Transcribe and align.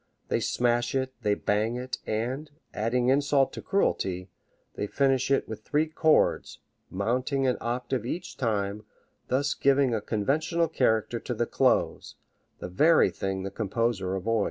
They 0.29 0.39
smash 0.39 0.95
it, 0.95 1.13
they 1.21 1.35
bang 1.35 1.75
it, 1.75 1.99
and, 2.07 2.49
adding 2.73 3.09
insult 3.09 3.53
to 3.53 3.61
cruelty, 3.61 4.31
they 4.73 4.87
finish 4.87 5.29
it 5.29 5.47
with 5.47 5.61
three 5.61 5.85
chords, 5.85 6.57
mounting 6.89 7.45
an 7.45 7.55
octave 7.61 8.03
each 8.03 8.35
time, 8.35 8.83
thus 9.27 9.53
giving 9.53 9.93
a 9.93 10.01
conventional 10.01 10.67
character 10.69 11.19
to 11.19 11.35
the 11.35 11.45
close 11.45 12.15
the 12.57 12.67
very 12.67 13.11
thing 13.11 13.43
the 13.43 13.51
composer 13.51 14.15
avoids. 14.15 14.39